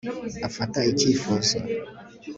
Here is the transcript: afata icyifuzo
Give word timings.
afata 0.47 0.79
icyifuzo 0.91 1.57